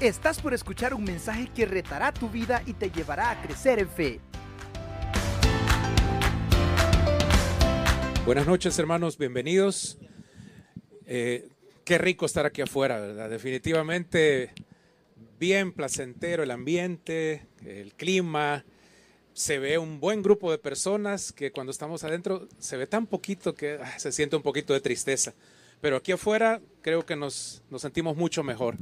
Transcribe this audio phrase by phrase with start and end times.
[0.00, 3.88] Estás por escuchar un mensaje que retará tu vida y te llevará a crecer en
[3.88, 4.20] fe.
[8.24, 9.98] Buenas noches hermanos, bienvenidos.
[11.04, 11.48] Eh,
[11.84, 13.28] qué rico estar aquí afuera, ¿verdad?
[13.28, 14.52] Definitivamente
[15.40, 18.64] bien placentero el ambiente, el clima.
[19.32, 23.56] Se ve un buen grupo de personas que cuando estamos adentro se ve tan poquito
[23.56, 25.34] que ah, se siente un poquito de tristeza.
[25.80, 28.76] Pero aquí afuera creo que nos, sentimos mucho mejor.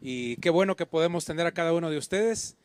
[0.00, 2.56] Y qué bueno que podemos tener a cada uno de ustedes.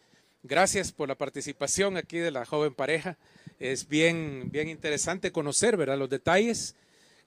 [0.43, 3.17] Gracias por la participación aquí de la joven pareja.
[3.59, 5.97] Es bien, bien interesante conocer ¿verdad?
[5.97, 6.75] los detalles.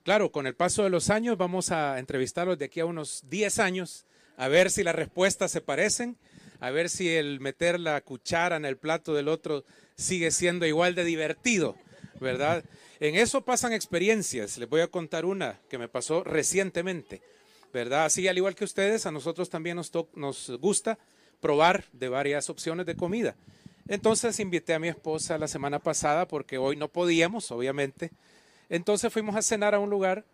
[0.03, 3.59] Claro, con el paso de los años vamos a entrevistarlos de aquí a unos 10
[3.61, 4.05] años,
[4.37, 6.17] a ver si las respuestas se parecen,
[6.59, 10.97] a ver si el meter la cuchara en el plato del otro sigue siendo igual
[10.97, 11.77] de divertido,
[12.21, 12.65] ¿verdad?
[13.03, 14.59] En eso pasan experiencias.
[14.59, 17.21] Les voy a contar una que me pasó recientemente.
[17.73, 18.05] ¿verdad?
[18.05, 21.01] Así, al igual que ustedes, a nosotros también nos, nos gusta
[21.41, 23.35] probar de varias opciones de comida.
[23.89, 28.13] Entonces invité a mi esposa la semana pasada porque hoy no podíamos, obviamente.
[28.69, 30.25] Entonces fuimos a cenar a un lugar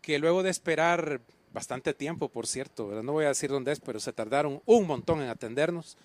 [0.00, 3.98] que luego de esperar bastante tiempo, por cierto, no voy a decir dónde es, pero
[3.98, 5.96] se tardaron un montón en atendernos.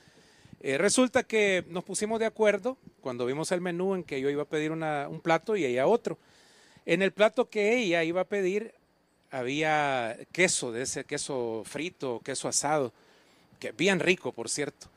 [0.62, 4.44] Eh, resulta que nos pusimos de acuerdo cuando vimos el menú en que yo iba
[4.44, 6.18] a pedir un plato y ella otro.
[6.86, 8.74] En el plato que ella iba a pedir
[9.30, 12.94] había queso, de ese queso frito, queso asado,
[13.60, 14.88] que bien rico, por cierto.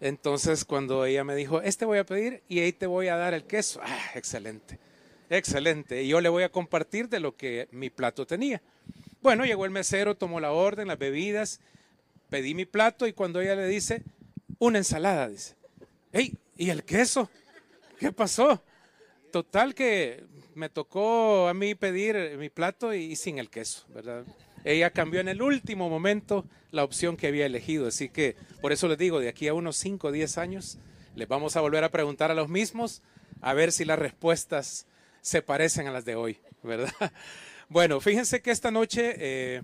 [0.00, 3.32] Entonces, cuando ella me dijo, este voy a pedir y ahí te voy a dar
[3.32, 4.78] el queso, ah, excelente,
[5.30, 6.02] excelente.
[6.02, 8.60] Y yo le voy a compartir de lo que mi plato tenía.
[9.22, 11.60] Bueno, llegó el mesero, tomó la orden, las bebidas,
[12.28, 14.02] pedí mi plato y cuando ella le dice,
[14.58, 15.54] una ensalada, dice,
[16.12, 17.30] hey, ¿y el queso?
[17.98, 18.62] ¿Qué pasó?
[19.32, 24.24] Total que me tocó a mí pedir mi plato y, sin el queso, ¿verdad?
[24.64, 28.88] Ella cambió en el último momento la opción que había elegido, así que por eso
[28.88, 30.78] les digo, de aquí a unos 5 o 10 años
[31.14, 33.02] les vamos a volver a preguntar a los mismos
[33.40, 34.86] a ver si las respuestas
[35.20, 36.92] se parecen a las de hoy, ¿verdad?
[37.68, 39.62] Bueno, fíjense que esta noche eh,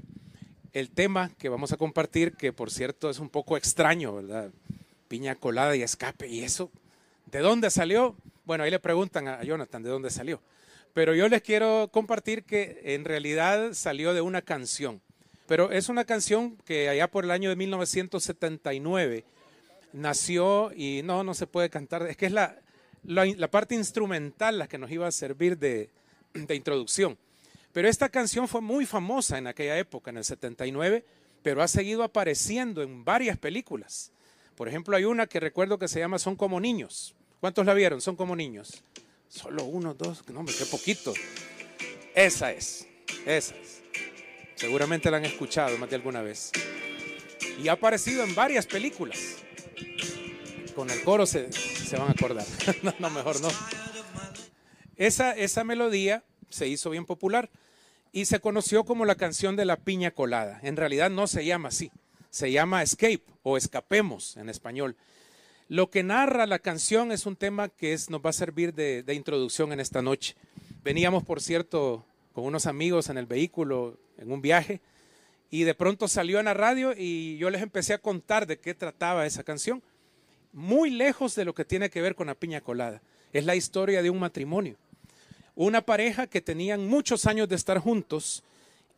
[0.73, 4.51] el tema que vamos a compartir, que por cierto es un poco extraño, ¿verdad?
[5.13, 6.71] Piña colada y escape, ¿y eso?
[7.27, 8.17] ¿De dónde salió?
[8.47, 10.41] Bueno, ahí le preguntan a Jonathan de dónde salió.
[10.95, 15.03] Pero yo les quiero compartir que en realidad salió de una canción.
[15.47, 19.27] Pero es una canción que allá por el año de 1979
[19.93, 22.07] nació y no, no se puede cantar.
[22.07, 22.59] Es que es la,
[23.05, 25.91] la, parte instrumental la que nos iba a servir de,
[26.33, 27.19] de introducción.
[27.75, 31.05] Pero esta canción fue muy famosa en aquella época, en el 79,
[31.43, 34.11] pero ha seguido apareciendo en varias películas.
[34.63, 37.17] Por ejemplo, hay una que recuerdo que se llama Son como niños.
[37.41, 38.01] ¿Cuántos la vieron?
[38.01, 38.85] Son como niños.
[39.27, 41.13] Solo uno, dos, no, hombre, qué poquito.
[42.15, 42.87] Esa es,
[43.27, 43.83] esa es.
[44.55, 46.53] Seguramente la han escuchado más de alguna vez.
[47.61, 49.19] Y ha aparecido en varias películas.
[50.77, 51.49] Con el coro se,
[51.99, 52.47] van a acordar.
[52.85, 53.49] no, no, mejor no.
[54.95, 57.51] Esa, esa melodía se hizo bien popular
[58.13, 60.61] y se conoció como la canción de la piña colada.
[60.63, 61.91] En realidad no se llama así,
[62.33, 64.97] se llama Escape o Escapemos en español.
[65.69, 69.05] Lo que narra la canción es un tema que es, nos va a servir de,
[69.15, 70.35] introducción en esta noche.
[70.83, 74.81] Veníamos, por cierto, con unos amigos en el vehículo, en un viaje,
[75.51, 78.75] y de pronto salió en la radio y yo les empecé a contar de qué
[78.75, 79.83] trataba esa canción.
[80.55, 83.03] Muy lejos de lo que tiene que ver con la piña colada.
[83.35, 84.77] Es la historia de un matrimonio.
[85.55, 88.43] Una pareja que tenían muchos años de estar juntos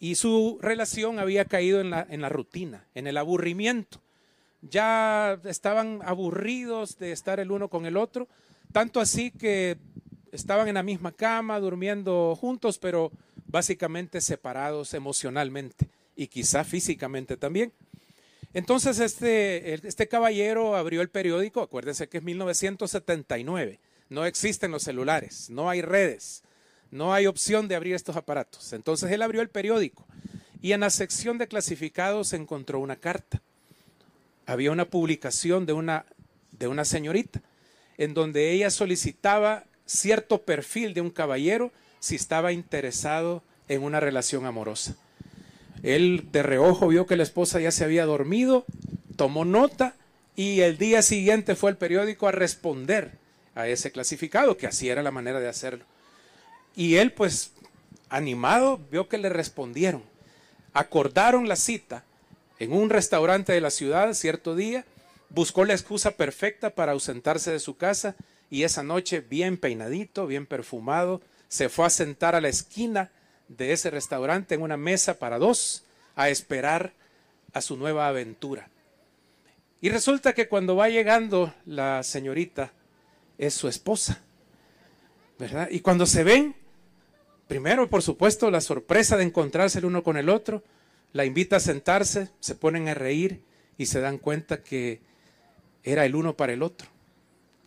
[0.04, 4.02] y su relación había caído en la, rutina, en el aburrimiento.
[4.60, 8.28] Ya estaban aburridos de estar el uno con el otro,
[8.70, 9.78] tanto así que
[10.30, 13.12] estaban en la misma cama, durmiendo juntos, pero
[13.46, 17.72] básicamente separados emocionalmente y quizá físicamente también.
[18.52, 25.48] Entonces este, este caballero abrió el periódico, acuérdense que es 1979, no existen los celulares,
[25.48, 26.43] no hay redes,
[26.94, 28.72] no hay opción de abrir estos aparatos.
[28.72, 30.06] Entonces él abrió el periódico
[30.62, 33.42] y en la sección de clasificados encontró una carta
[34.46, 36.06] había una publicación de una,
[36.52, 37.42] de una señorita
[37.98, 44.46] en donde ella solicitaba cierto perfil de un caballero si estaba interesado en una relación
[44.46, 44.94] amorosa.
[45.82, 48.66] Él de reojo vio que la esposa ya se había dormido,
[49.16, 49.96] tomó nota
[50.36, 53.18] y el día siguiente fue al periódico a responder
[53.56, 55.84] a ese clasificado, que así era la manera de hacerlo.
[56.76, 57.52] Y él pues
[58.08, 60.02] animado vio que le respondieron.
[60.72, 62.04] Acordaron la cita
[62.58, 64.84] en un restaurante de la ciudad cierto día,
[65.28, 68.14] buscó la excusa perfecta para ausentarse de su casa
[68.50, 73.10] y esa noche, bien peinadito, bien perfumado, se fue a sentar a la esquina
[73.48, 75.84] de ese restaurante en una mesa para dos
[76.16, 76.92] a esperar
[77.52, 78.68] a su nueva aventura.
[79.80, 82.72] Y resulta que cuando va llegando la señorita,
[83.36, 84.20] es su esposa,
[85.38, 85.68] ¿verdad?
[85.70, 86.54] Y cuando se ven,
[87.46, 90.62] primero, por supuesto, la sorpresa de encontrarse el uno con el otro,
[91.12, 93.40] la invita a sentarse, se ponen a reír
[93.78, 95.00] y se dan cuenta que
[95.82, 96.88] era el uno para el otro.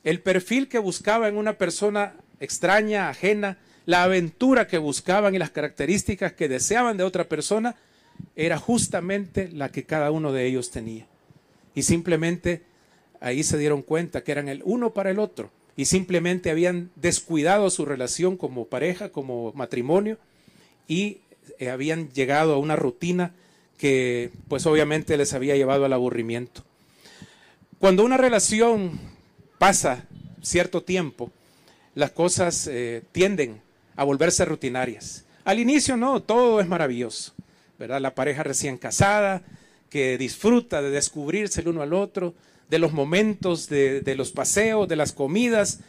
[0.04, 5.52] El perfil que buscaba en una persona extraña, ajena, la aventura que buscaban y las
[5.52, 7.76] características que deseaban de otra persona,
[8.36, 11.08] era justamente la que cada uno de ellos tenía.
[11.76, 12.64] Y simplemente
[13.20, 17.70] ahí se dieron cuenta que eran el uno para el otro y simplemente habían descuidado
[17.70, 20.18] su relación como pareja, como matrimonio
[20.88, 21.20] y
[21.60, 23.34] eh, habían llegado a una rutina
[23.78, 26.64] que pues obviamente les había llevado al aburrimiento.
[27.78, 29.00] Cuando una relación
[29.60, 30.06] pasa
[30.42, 31.32] cierto tiempo,
[31.94, 33.62] las cosas eh, tienden
[33.96, 35.26] a volverse rutinarias.
[35.46, 37.34] Al inicio no, todo es maravilloso,
[37.78, 38.02] ¿verdad?
[38.02, 39.44] La pareja recién casada,
[39.92, 42.34] que disfruta de descubrirse el uno al otro,
[42.70, 45.80] de los momentos, de, de los paseos, de las comidas,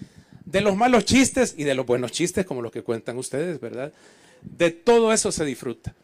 [0.45, 3.93] de los malos chistes y de los buenos chistes como los que cuentan ustedes, ¿verdad?
[4.43, 5.95] De todo eso se disfruta.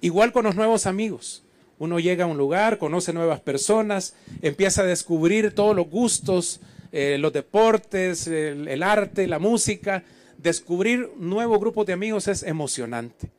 [0.00, 1.42] Igual con los nuevos amigos.
[1.78, 6.60] Uno llega a un lugar, conoce nuevas personas, empieza a descubrir todos los gustos,
[6.90, 10.02] eh, los deportes, el, arte, la música.
[10.38, 13.30] Descubrir nuevos grupos de amigos es emocionante.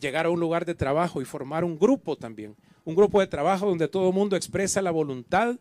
[0.00, 2.56] Llegar a un lugar de trabajo y formar un grupo también.
[2.84, 5.56] Un grupo de trabajo donde todo el mundo expresa la voluntad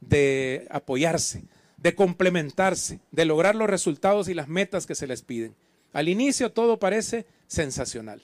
[0.00, 1.42] de apoyarse,
[1.76, 5.54] de complementarse, de lograr los resultados y las metas que se les piden.
[5.92, 8.22] Al inicio todo parece sensacional.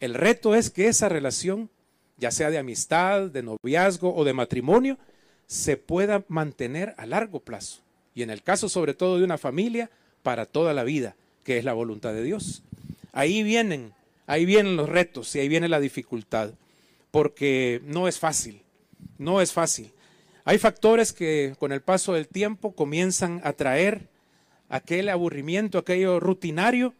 [0.00, 1.70] El reto es que esa relación,
[2.18, 4.98] ya sea de amistad, de noviazgo o de matrimonio,
[5.46, 7.82] se pueda mantener a largo plazo.
[8.14, 9.90] Y en el caso sobre todo de una familia,
[10.22, 12.62] para toda la vida, que es la voluntad de Dios.
[13.12, 13.92] Ahí vienen,
[14.26, 16.52] ahí vienen los retos y ahí viene la dificultad,
[17.10, 18.62] porque no es fácil,
[19.18, 19.92] no es fácil.
[20.44, 24.08] Hay factores que con el paso del tiempo comienzan a traer
[24.68, 26.94] aquel aburrimiento, aquello rutinario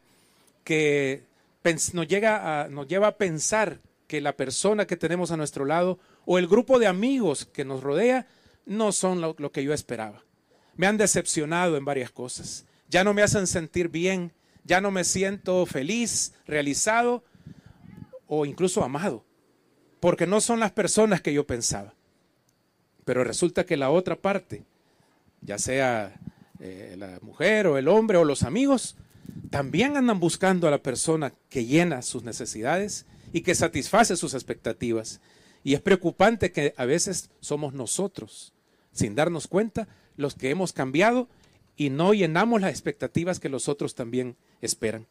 [0.62, 1.24] que
[1.64, 6.38] nos, llega nos lleva a pensar que la persona que tenemos a nuestro lado o
[6.38, 8.26] el grupo de amigos que nos rodea
[8.64, 10.22] no son lo, lo que yo esperaba.
[10.76, 12.64] Me han decepcionado en varias cosas.
[12.88, 14.32] Ya no me hacen sentir bien,
[14.64, 17.24] ya no me siento feliz, realizado
[18.28, 19.24] o incluso amado,
[19.98, 21.94] porque no son las personas que yo pensaba.
[23.04, 24.62] Pero resulta que la otra parte,
[25.40, 26.14] ya sea
[26.60, 28.96] eh, la mujer o el hombre o los amigos,
[29.50, 35.20] también andan buscando a la persona que llena sus necesidades y que satisface sus expectativas.
[35.64, 38.52] Y es preocupante que a veces somos nosotros,
[38.92, 41.28] sin darnos cuenta, los que hemos cambiado
[41.76, 45.06] y no llenamos las expectativas que los otros también esperan.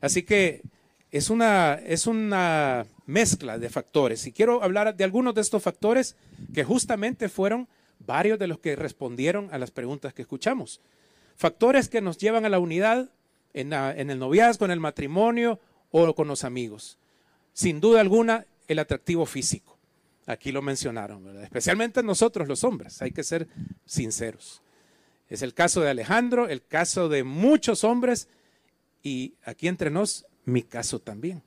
[0.00, 0.62] Así que
[1.10, 4.26] es una, es una mezcla de factores.
[4.26, 6.14] Y quiero hablar de algunos de estos factores
[6.54, 7.66] que justamente fueron
[7.98, 10.80] varios de los que respondieron a las preguntas que escuchamos.
[11.34, 13.10] Factores que nos llevan a la unidad,
[13.54, 15.58] en, el noviazgo, en el matrimonio
[15.90, 16.98] o con los amigos.
[17.54, 19.78] Sin duda alguna, el atractivo físico.
[20.26, 23.48] Aquí lo mencionaron, especialmente nosotros los hombres, hay que ser
[23.86, 24.60] sinceros.
[25.30, 28.28] Es el caso de Alejandro, el caso de muchos hombres
[29.02, 31.42] y aquí entre nos, mi caso también.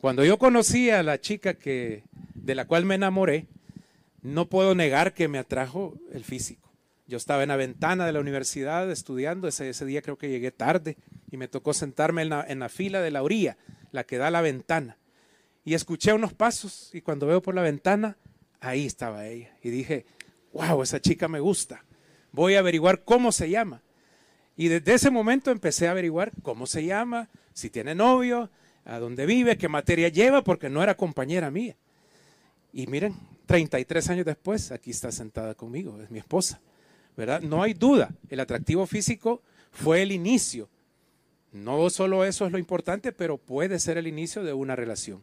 [0.00, 2.04] Cuando yo conocí a la chica que,
[2.34, 3.48] de la cual me enamoré,
[4.22, 6.72] no puedo negar que me atrajo el físico.
[7.06, 10.52] Yo estaba en la ventana de la universidad estudiando, ese, ese día creo que llegué
[10.52, 10.96] tarde
[11.30, 13.58] y me tocó sentarme en la, en la fila de la orilla,
[13.92, 14.96] la que da a la ventana.
[15.66, 18.16] Y escuché unos pasos y cuando veo por la ventana,
[18.60, 19.54] ahí estaba ella.
[19.62, 20.06] Y dije,
[20.54, 21.84] wow, esa chica me gusta.
[22.32, 23.82] Voy a averiguar cómo se llama.
[24.56, 28.50] Y desde ese momento empecé a averiguar cómo se llama, si tiene novio,
[28.84, 31.76] a dónde vive, qué materia lleva, porque no era compañera mía.
[32.72, 36.60] Y miren, 33 años después, aquí está sentada conmigo, es mi esposa.
[37.16, 37.42] ¿verdad?
[37.42, 40.68] No hay duda, el atractivo físico fue el inicio.
[41.52, 45.22] No solo eso es lo importante, pero puede ser el inicio de una relación.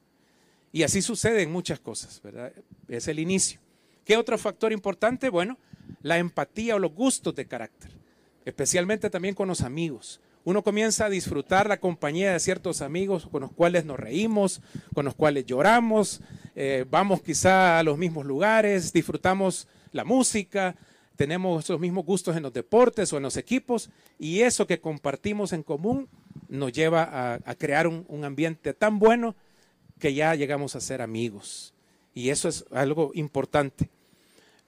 [0.72, 2.52] Y así sucede en muchas cosas, ¿verdad?
[2.88, 3.60] Es el inicio.
[4.06, 5.30] ¿Qué otro factor importante?
[5.30, 5.58] Bueno,
[6.02, 7.92] la empatía o los gustos de carácter,
[8.46, 10.22] especialmente también con los amigos.
[10.48, 14.62] Uno comienza a disfrutar la compañía de ciertos amigos con los cuales nos reímos,
[14.94, 16.22] con los cuales lloramos,
[16.56, 20.78] eh, vamos quizá a los mismos lugares, disfrutamos la música,
[21.18, 25.52] tenemos los mismos gustos en los deportes o en los equipos y eso que compartimos
[25.52, 26.08] en común
[26.48, 29.36] nos lleva a, crear un, un, ambiente tan bueno
[30.00, 31.74] que ya llegamos a ser amigos.
[32.14, 33.90] Y eso es algo importante.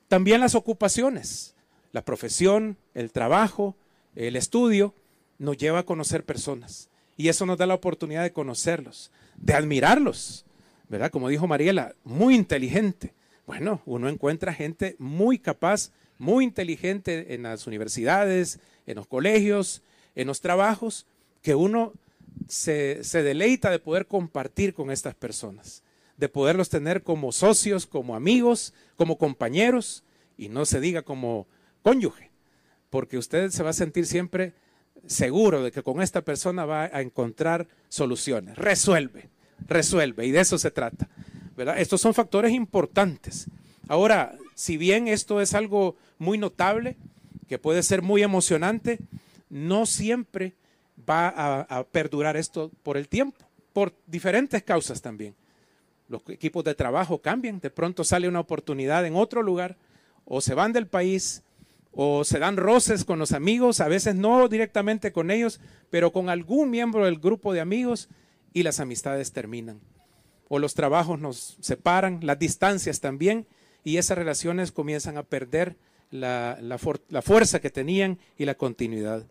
[0.09, 1.55] También las ocupaciones,
[1.93, 3.77] la profesión, el trabajo,
[4.13, 4.93] el estudio,
[5.39, 6.89] nos lleva a conocer personas.
[7.17, 10.45] Y eso nos da la oportunidad de conocerlos, de admirarlos,
[10.87, 11.09] ¿verdad?
[11.09, 13.13] Como dijo Mariela, muy inteligente,
[13.47, 19.81] Bueno, uno encuentra gente muy capaz, muy inteligente en las universidades, en los colegios,
[20.13, 21.07] en los trabajos,
[21.41, 21.93] que uno
[22.47, 25.81] se, se deleita de poder compartir con estas personas,
[26.15, 30.03] de poderlos tener como socios, como amigos, como compañeros,
[30.37, 31.47] y no se diga como
[31.81, 32.29] cónyuge,
[32.91, 34.53] porque usted se va a sentir siempre
[35.05, 38.57] seguro de que con esta persona va a encontrar soluciones.
[38.57, 39.29] Resuelve,
[39.67, 41.07] resuelve, y de eso se trata.
[41.55, 41.79] ¿verdad?
[41.79, 43.47] Estos son factores importantes.
[43.87, 46.95] Ahora, si bien esto es algo muy notable,
[47.47, 48.99] que puede ser muy emocionante,
[49.49, 50.53] no siempre
[51.09, 53.37] va a, a perdurar esto por el tiempo,
[53.73, 55.35] por diferentes causas también.
[56.07, 59.75] Los equipos de trabajo cambian, de pronto sale una oportunidad en otro lugar,
[60.25, 61.43] o se van del país,
[62.01, 66.29] o se dan roces con los amigos, a veces no directamente con ellos, pero con
[66.29, 68.07] algún miembro del grupo de amigos
[68.53, 69.81] y las amistades terminan.
[70.47, 73.47] O los trabajos nos separan, las distancias también,
[73.83, 75.75] y esas relaciones comienzan a perder
[76.09, 79.25] la, la, fuerza que tenían y la continuidad.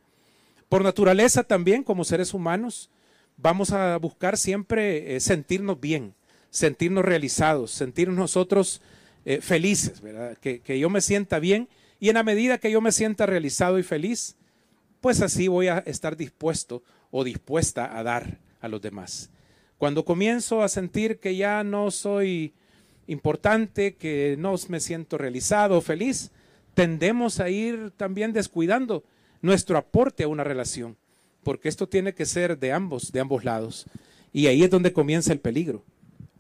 [0.69, 2.91] Por naturaleza también, como seres humanos,
[3.39, 6.13] vamos a buscar siempre eh, sentirnos bien,
[6.51, 8.83] sentirnos realizados, sentirnos nosotros
[9.25, 10.37] eh, felices, ¿verdad?
[10.37, 11.67] Que, que yo me sienta bien
[12.01, 14.37] y en la medida que yo me sienta realizado y feliz,
[15.01, 19.31] pues así voy a estar dispuesto o dispuesta a dar a los demás.
[19.79, 22.53] Cuando comienzo a sentir que ya no soy
[23.07, 26.31] importante, que no me siento realizado o feliz,
[26.75, 29.05] tendemos a ir también descuidando
[29.41, 30.97] nuestro aporte a una relación,
[31.43, 33.87] porque esto tiene que ser de ambos, de ambos lados.
[34.33, 35.85] Y ahí es donde comienza el peligro.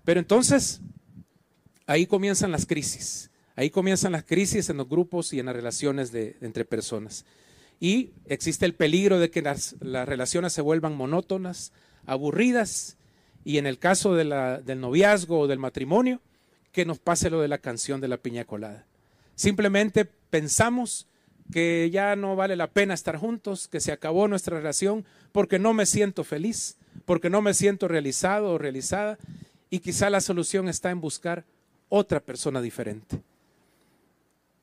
[0.05, 0.81] Pero entonces,
[1.87, 3.31] ahí comienzan las crisis.
[3.59, 7.25] Ahí comienzan las crisis en los grupos y en las relaciones entre personas.
[7.81, 11.73] Y existe el peligro de que las, relaciones se vuelvan monótonas,
[12.07, 12.99] aburridas,
[13.45, 16.21] y en el caso del noviazgo o del matrimonio,
[16.71, 18.87] que nos pase lo de la canción de la piña colada.
[19.35, 21.09] Simplemente pensamos
[21.53, 25.75] que ya no vale la pena estar juntos, que se acabó nuestra relación porque no
[25.75, 29.19] me siento feliz, porque no me siento realizado o realizada,
[29.69, 31.45] y quizá la solución está en buscar
[31.89, 33.21] otra persona diferente.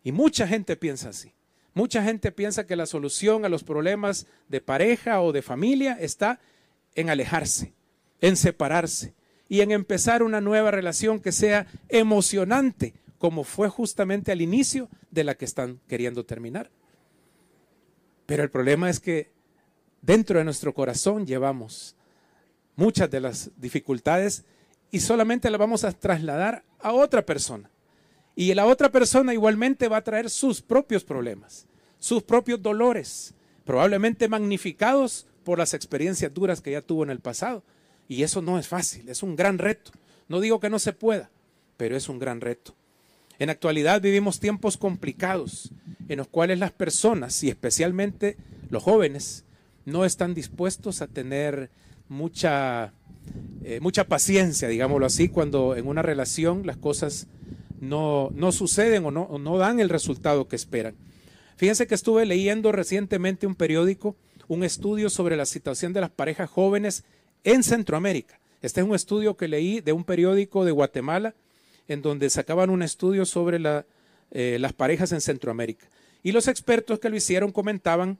[0.05, 1.33] Y mucha gente piensa así.
[1.74, 6.39] Mucha gente piensa que la solución a los problemas de pareja o de familia está
[6.93, 7.74] en alejarse,
[8.21, 9.15] en separarse
[9.50, 15.24] y en empezar una nueva relación que sea emocionante, como fue justamente al inicio de
[15.24, 16.69] la que están queriendo terminar.
[18.27, 19.31] Pero el problema es que
[20.03, 21.95] dentro de nuestro corazón llevamos
[22.75, 24.45] muchas de las dificultades
[24.91, 27.71] y solamente las vamos a trasladar a otra persona.
[28.36, 31.68] Y la otra persona igualmente va a traer sus propios problemas,
[32.00, 37.63] sus propios dolores, probablemente magnificados por las experiencias duras que ya tuvo en el pasado.
[38.08, 39.92] Y eso no es fácil, es un gran reto.
[40.27, 41.30] No digo que no se pueda,
[41.77, 42.75] pero es un gran reto.
[43.39, 45.72] En actualidad vivimos tiempos complicados
[46.08, 48.38] en los cuales las personas, y especialmente
[48.70, 49.46] los jóvenes,
[49.86, 51.70] no están dispuestos a tener
[52.10, 52.94] mucha,
[53.63, 57.27] eh, mucha paciencia, digámoslo así, cuando en una relación las cosas
[57.79, 60.96] no, no suceden o no, no dan el resultado que esperan.
[61.58, 64.15] Fíjense que estuve leyendo recientemente un periódico,
[64.48, 67.03] un estudio sobre la situación de las parejas jóvenes
[67.44, 68.39] en Centroamérica.
[68.62, 71.36] Este es un estudio que leí de un periódico de Guatemala,
[71.88, 73.60] en donde sacaban un estudio sobre
[74.32, 75.88] eh, las parejas en Centroamérica.
[76.24, 78.17] Y los expertos que lo hicieron comentaban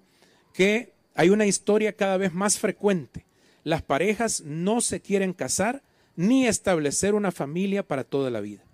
[0.54, 3.26] que hay una historia cada vez más frecuente.
[3.64, 5.82] Las parejas no se quieren casar
[6.16, 8.65] ni establecer una familia para toda la vida.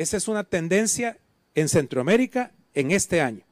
[0.00, 1.18] Esa es una tendencia
[1.54, 3.44] en Centroamérica en este año.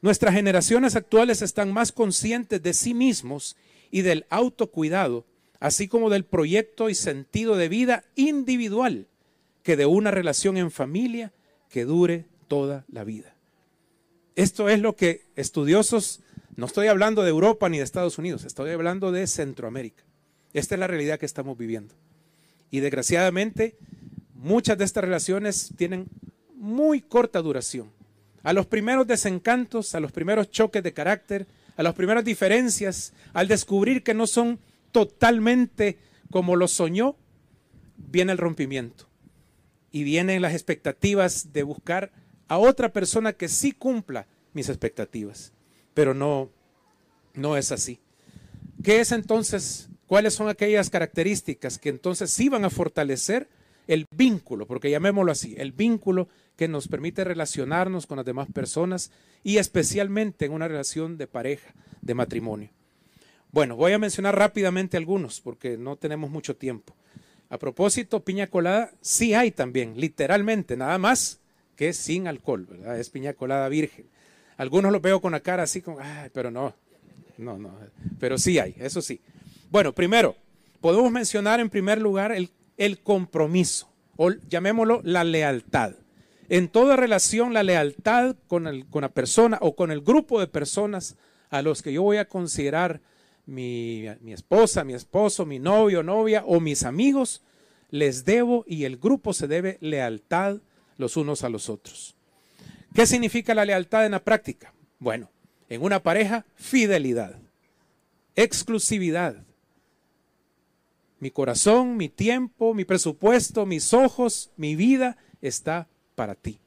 [0.00, 3.58] Nuestras generaciones actuales están más conscientes de sí mismos
[3.90, 5.26] y del autocuidado,
[5.58, 9.06] así como del proyecto y sentido de vida individual
[9.62, 11.30] que de una relación en familia
[11.68, 13.36] que dure toda la vida.
[14.36, 16.20] Esto es lo que estudiosos,
[16.56, 20.04] no estoy hablando de Europa ni de Estados Unidos, estoy hablando de Centroamérica.
[20.54, 21.94] Esta es la realidad que estamos viviendo.
[22.70, 23.76] Y desgraciadamente
[24.42, 26.08] Muchas de estas relaciones tienen
[26.54, 27.92] muy corta duración.
[28.42, 33.48] A los primeros desencantos, a los primeros choques de carácter, a las primeras diferencias, al
[33.48, 34.58] descubrir que no son
[34.92, 35.98] totalmente
[36.30, 37.16] como lo soñó,
[37.98, 39.10] viene el rompimiento.
[39.92, 42.10] Y vienen las expectativas de buscar
[42.48, 45.52] a otra persona que sí cumpla mis expectativas.
[45.92, 46.48] Pero no,
[47.34, 48.00] no es así.
[48.82, 49.90] ¿Qué es entonces?
[50.06, 53.50] ¿Cuáles son aquellas características que entonces sí van a fortalecer
[53.90, 59.10] el vínculo, porque llamémoslo así, el vínculo que nos permite relacionarnos con las demás personas
[59.42, 62.70] y especialmente en una relación de pareja, de matrimonio.
[63.50, 66.94] Bueno, voy a mencionar rápidamente algunos porque no tenemos mucho tiempo.
[67.48, 71.40] A propósito, piña colada sí hay también, literalmente, nada más
[71.74, 72.96] que sin alcohol, ¿verdad?
[73.00, 74.06] Es piña colada virgen.
[74.56, 76.76] Algunos lo veo con la cara así como, ay, pero no,
[77.38, 77.76] no, no,
[78.20, 79.20] pero sí hay, eso sí.
[79.68, 80.36] Bueno, primero,
[80.80, 82.50] podemos mencionar en primer lugar el,
[82.80, 85.92] el compromiso, o llamémoslo la lealtad.
[86.48, 90.48] En toda relación, la lealtad con, el, con la persona o con el grupo de
[90.48, 91.16] personas
[91.50, 93.02] a los que yo voy a considerar
[93.44, 97.42] mi, esposa, mi esposo, mi novio, novia o mis amigos,
[97.90, 100.56] les debo y el grupo se debe lealtad
[100.96, 102.16] los unos a los otros.
[102.94, 104.72] ¿Qué significa la lealtad en la práctica?
[104.98, 105.30] Bueno,
[105.68, 107.36] en una pareja, fidelidad,
[108.36, 109.44] exclusividad.
[111.20, 116.58] Mi corazón, mi tiempo, mi presupuesto, mis ojos, mi vida está para ti.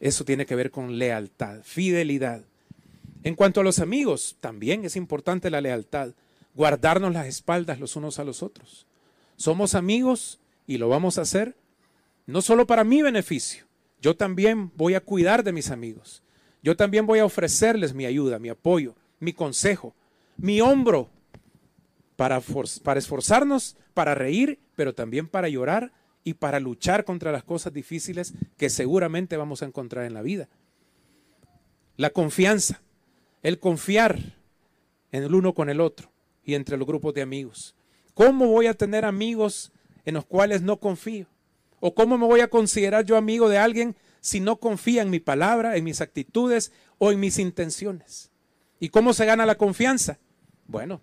[0.00, 2.44] Eso tiene que ver con lealtad, fidelidad.
[3.22, 6.12] En cuanto a los amigos, también es importante la lealtad,
[6.54, 8.86] guardarnos las espaldas los unos a los otros.
[9.36, 11.54] Somos amigos y lo vamos a hacer
[12.26, 13.66] no solo para mi beneficio,
[14.02, 16.22] yo también voy a cuidar de mis amigos.
[16.62, 19.94] Yo también voy a ofrecerles mi ayuda, mi apoyo, mi consejo,
[20.36, 21.08] mi hombro
[22.16, 22.40] para,
[22.82, 25.92] para esforzarnos, para reír, pero también para llorar
[26.24, 30.48] y para luchar contra las cosas difíciles que seguramente vamos a encontrar en la vida.
[31.96, 32.80] La confianza
[33.46, 34.18] el confiar
[35.12, 36.10] en el uno con el otro
[36.42, 37.76] y entre los grupos de amigos.
[38.12, 39.70] ¿Cómo voy a tener amigos
[40.04, 41.28] en los cuales no confío?
[41.78, 45.20] ¿O cómo me voy a considerar yo amigo de alguien si no confía en mi
[45.20, 48.32] palabra, en mis actitudes o en mis intenciones?
[48.80, 50.18] ¿Y cómo se gana la confianza?
[50.66, 51.00] Bueno,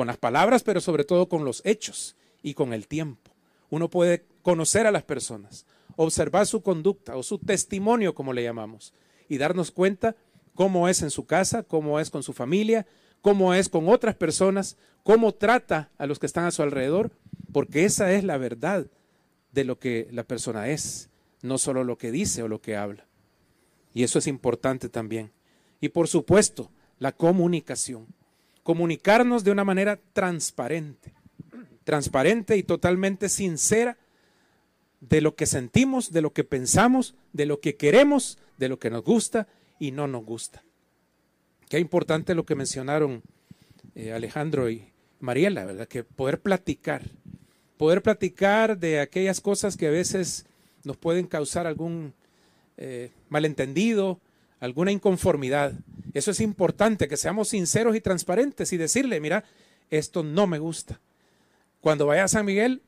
[0.00, 3.32] con las palabras, pero sobre todo con los hechos y con el tiempo.
[3.68, 8.94] Uno puede conocer a las personas, observar su conducta o su testimonio, como le llamamos,
[9.28, 10.16] y darnos cuenta
[10.54, 12.86] cómo es en su casa, cómo es con su familia,
[13.20, 17.10] cómo es con otras personas, cómo trata a los que están a su alrededor,
[17.52, 18.86] porque esa es la verdad
[19.52, 21.10] de lo que la persona es,
[21.42, 23.04] no solo lo que dice o lo que habla.
[23.92, 25.30] Y eso es importante también.
[25.78, 28.06] Y por supuesto, la comunicación.
[28.70, 31.12] Comunicarnos de una manera transparente,
[31.82, 33.98] transparente y totalmente sincera
[35.00, 38.90] de lo que sentimos, de lo que pensamos, de lo que queremos, de lo que
[38.90, 39.48] nos gusta
[39.80, 40.62] y no nos gusta.
[41.68, 43.24] Qué importante lo que mencionaron
[43.96, 45.88] eh, Alejandro y Mariela, ¿verdad?
[45.88, 47.02] Que poder platicar,
[47.76, 50.46] poder platicar de aquellas cosas que a veces
[50.84, 52.14] nos pueden causar algún
[52.76, 54.20] eh, malentendido,
[54.60, 55.72] alguna inconformidad.
[56.14, 59.44] Eso es importante, que seamos sinceros y transparentes y decirle, mira,
[59.90, 61.00] esto no me gusta.
[61.80, 62.82] Cuando vaya a San Miguel,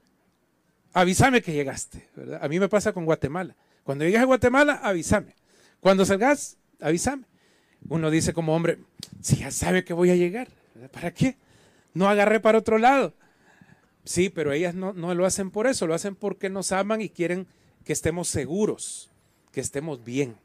[0.93, 2.09] avísame que llegaste.
[2.41, 3.57] A mí me pasa con Guatemala.
[3.85, 5.35] Cuando llegues a Guatemala, avísame.
[5.81, 7.25] Cuando salgas, avísame.
[7.89, 8.79] Uno dice como hombre,
[9.21, 10.49] si ya sabe que voy a llegar,
[10.93, 11.37] ¿para qué?
[11.95, 13.15] No agarré para otro lado.
[14.05, 17.09] Sí, pero ellas no, no lo hacen por eso, lo hacen porque nos aman y
[17.09, 17.47] quieren
[17.85, 19.11] que estemos seguros,
[19.53, 20.37] que estemos bien.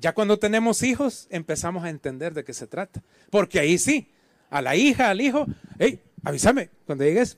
[0.00, 3.02] Ya cuando tenemos hijos, empezamos a entender de qué se trata.
[3.30, 4.08] Porque ahí sí,
[4.48, 5.46] a la hija, al hijo,
[5.78, 7.36] hey, avísame cuando llegues.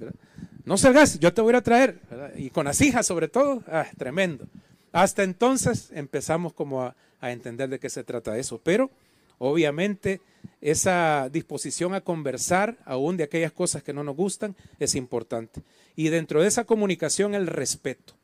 [0.65, 1.99] No salgas, yo te voy a traer.
[2.37, 4.47] Y con las hijas sobre todo, ah, tremendo.
[4.93, 8.61] Hasta entonces empezamos como a, a entender de qué se trata eso.
[8.63, 8.93] Pero
[9.39, 10.21] obviamente
[10.61, 15.63] esa disposición a conversar aún de aquellas cosas que no nos gustan es importante.
[15.97, 18.15] Y dentro de esa comunicación el respeto.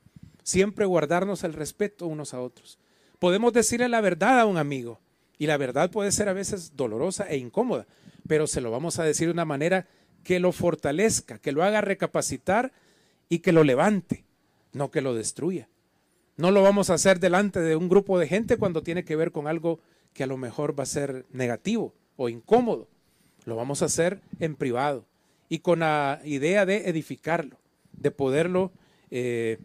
[0.44, 2.78] Siempre guardarnos el respeto unos a otros.
[3.18, 5.00] Podemos decirle la verdad a un amigo
[5.38, 7.86] y la verdad puede ser a veces dolorosa e incómoda,
[8.26, 9.86] pero se lo vamos a decir de una manera
[10.24, 12.72] que lo fortalezca, que lo haga recapacitar
[13.28, 14.24] y que lo levante,
[14.72, 15.68] no que lo destruya.
[16.36, 19.32] No lo vamos a hacer delante de un grupo de gente cuando tiene que ver
[19.32, 19.80] con algo
[20.12, 22.88] que a lo mejor va a ser negativo o incómodo.
[23.44, 25.04] Lo vamos a hacer en privado
[25.48, 27.56] y con la idea de edificarlo,
[27.92, 28.70] de poderlo
[29.10, 29.58] eh,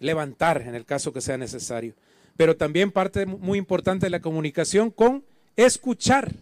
[0.00, 1.94] levantar en el caso que sea necesario.
[2.38, 5.22] Pero también parte muy importante de la comunicación con
[5.56, 6.32] escuchar,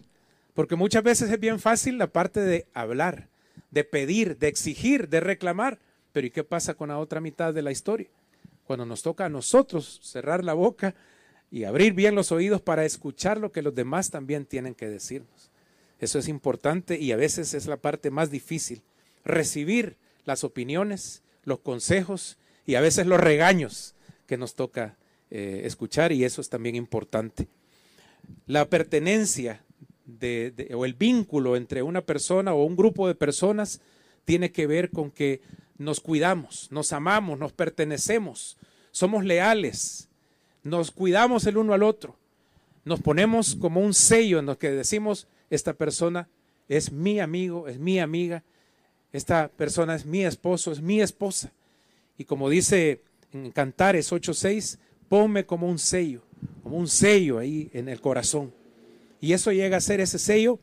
[0.53, 3.27] porque muchas veces es bien fácil la parte de hablar,
[3.71, 5.79] de pedir, de exigir, de reclamar,
[6.13, 8.07] pero ¿y qué pasa con la otra mitad de la historia?
[8.67, 10.93] cuando nos toca a nosotros cerrar la boca
[11.49, 15.49] y abrir bien los oídos para escuchar lo que los demás también tienen que decirnos.
[15.99, 18.83] Eso es importante y a veces es la parte más difícil,
[19.23, 23.95] recibir las opiniones, los consejos y a veces los regaños
[24.27, 24.97] que nos toca
[25.29, 27.47] eh, escuchar y eso es también importante.
[28.45, 29.63] La pertenencia
[30.73, 33.81] o el vínculo entre una persona o un grupo de personas
[34.25, 35.41] tiene que ver con que
[35.77, 38.57] nos cuidamos, nos amamos, nos pertenecemos,
[38.91, 40.09] somos leales,
[40.63, 42.17] nos cuidamos el uno al otro,
[42.83, 46.27] nos ponemos como un sello en lo que decimos, esta persona
[46.67, 48.43] es mi amigo, es mi amiga,
[49.13, 51.51] esta persona es mi esposo, es mi esposa.
[52.17, 54.77] Y como dice en Cantares 8:6,
[55.09, 56.23] ponme como un sello,
[56.63, 58.53] como un sello ahí en el corazón.
[59.19, 60.59] Y eso llega a ser ese sello,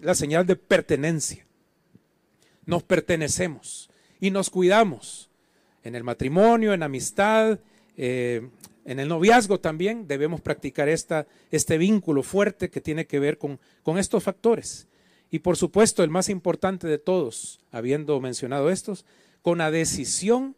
[0.00, 1.46] la señal de pertenencia.
[2.64, 3.90] Nos pertenecemos
[4.20, 5.28] y nos cuidamos.
[5.84, 7.58] En el matrimonio, en amistad,
[7.96, 8.48] eh,
[8.84, 13.60] en el noviazgo también debemos practicar esta, este vínculo fuerte que tiene que ver con,
[13.82, 14.86] con estos factores.
[15.30, 19.04] Y por supuesto, el más importante de todos, habiendo mencionado estos,
[19.40, 20.56] con la decisión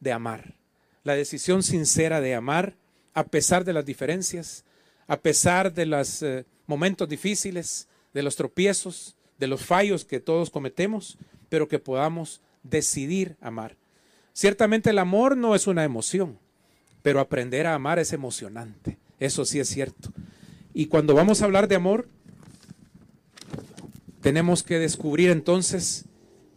[0.00, 0.57] de amar.
[1.04, 2.74] La decisión sincera de amar
[3.14, 4.64] a pesar de las diferencias,
[5.06, 10.50] a pesar de los eh, momentos difíciles, de los tropiezos, de los fallos que todos
[10.50, 13.76] cometemos, pero que podamos decidir amar.
[14.32, 16.38] Ciertamente el amor no es una emoción,
[17.02, 18.98] pero aprender a amar es emocionante.
[19.18, 20.12] Eso sí es cierto.
[20.74, 22.08] Y cuando vamos a hablar de amor,
[24.20, 26.04] tenemos que descubrir entonces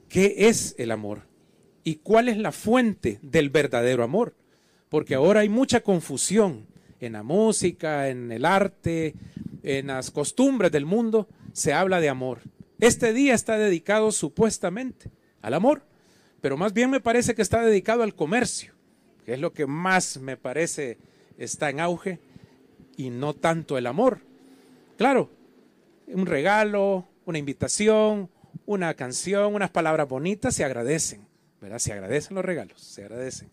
[0.09, 1.30] qué es el amor
[1.83, 4.35] y cuál es la fuente del verdadero amor.
[4.89, 6.67] Porque ahora hay mucha confusión
[6.99, 9.15] en la música, en el arte,
[9.63, 11.27] en las costumbres del mundo.
[11.53, 12.39] Se habla de amor.
[12.79, 15.83] Este día está dedicado supuestamente al amor,
[16.41, 18.73] pero más bien me parece que está dedicado al comercio,
[19.25, 20.97] que es lo que más me parece
[21.37, 22.19] está en auge,
[22.97, 24.19] y no tanto el amor.
[24.97, 25.29] Claro,
[26.07, 28.29] un regalo, una invitación,
[28.65, 31.27] una canción, unas palabras bonitas se agradecen,
[31.61, 31.79] ¿verdad?
[31.79, 33.51] Se agradecen los regalos, se agradecen.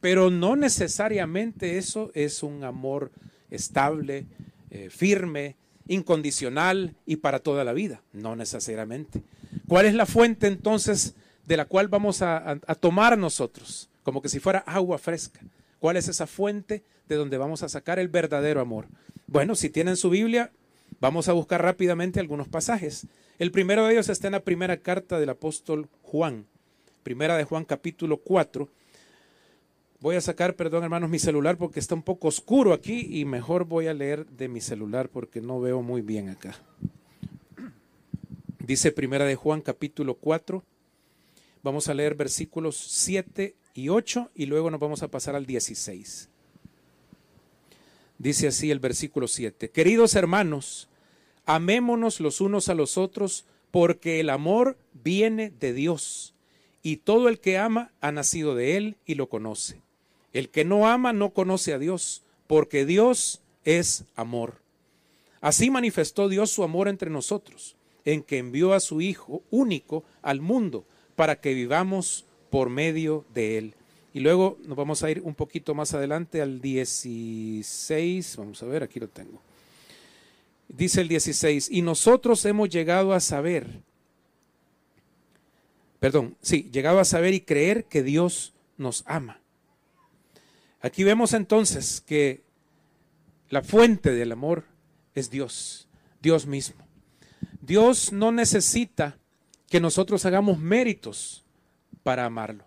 [0.00, 3.12] Pero no necesariamente eso es un amor
[3.50, 4.26] estable,
[4.70, 8.02] eh, firme, incondicional y para toda la vida.
[8.12, 9.22] No necesariamente.
[9.68, 11.14] ¿Cuál es la fuente entonces
[11.46, 13.90] de la cual vamos a, a tomar nosotros?
[14.02, 15.40] Como que si fuera agua fresca.
[15.78, 18.86] ¿Cuál es esa fuente de donde vamos a sacar el verdadero amor?
[19.26, 20.52] Bueno, si tienen su Biblia,
[21.02, 23.08] Vamos a buscar rápidamente algunos pasajes.
[23.40, 26.46] El primero de ellos está en la primera carta del apóstol Juan,
[27.02, 28.68] primera de Juan capítulo 4.
[30.00, 33.64] Voy a sacar, perdón hermanos, mi celular porque está un poco oscuro aquí y mejor
[33.64, 36.56] voy a leer de mi celular porque no veo muy bien acá.
[38.58, 40.62] Dice primera de Juan capítulo 4.
[41.62, 46.28] Vamos a leer versículos 7 y 8 y luego nos vamos a pasar al 16.
[48.18, 49.70] Dice así el versículo 7.
[49.70, 50.88] Queridos hermanos,
[51.44, 56.34] amémonos los unos a los otros, porque el amor viene de Dios,
[56.82, 59.80] y todo el que ama ha nacido de Él y lo conoce.
[60.32, 64.62] El que no ama no conoce a Dios, porque Dios es amor.
[65.40, 70.40] Así manifestó Dios su amor entre nosotros, en que envió a su Hijo único al
[70.40, 70.84] mundo,
[71.16, 73.74] para que vivamos por medio de Él.
[74.14, 78.36] Y luego nos vamos a ir un poquito más adelante al 16.
[78.36, 79.40] Vamos a ver, aquí lo tengo.
[80.68, 83.82] Dice el 16, y nosotros hemos llegado a saber,
[86.02, 89.38] perdón, sí, llegado a saber y creer que Dios nos ama.
[90.80, 92.42] Aquí vemos entonces que
[93.50, 94.64] la fuente del amor
[95.14, 95.86] es Dios,
[96.20, 96.84] Dios mismo.
[97.60, 99.16] Dios no necesita
[99.68, 101.44] que nosotros hagamos méritos
[102.02, 102.64] para amarlo.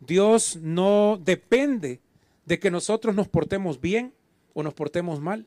[0.00, 2.00] Dios no depende
[2.46, 4.14] de que nosotros nos portemos bien
[4.54, 5.46] o nos portemos mal.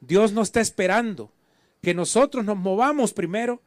[0.00, 1.30] Dios no está esperando
[1.80, 3.62] que nosotros nos movamos primero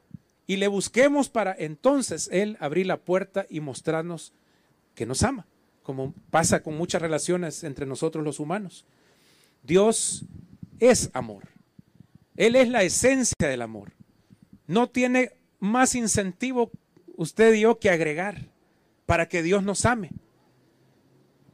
[0.45, 4.33] y le busquemos para entonces Él abrir la puerta y mostrarnos
[4.95, 5.47] que nos ama,
[5.83, 8.85] como pasa con muchas relaciones entre nosotros los humanos.
[9.63, 10.25] Dios
[10.79, 11.43] es amor.
[12.35, 13.93] Él es la esencia del amor.
[14.67, 16.71] No tiene más incentivo
[17.15, 18.49] usted y yo que agregar
[19.05, 20.11] para que Dios nos ame.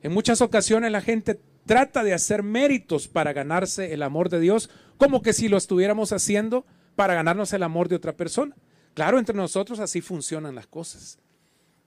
[0.01, 4.69] En muchas ocasiones la gente trata de hacer méritos para ganarse el amor de Dios,
[4.97, 8.55] como que si lo estuviéramos haciendo para ganarnos el amor de otra persona.
[8.99, 11.19] Claro, entre nosotros así funcionan las cosas.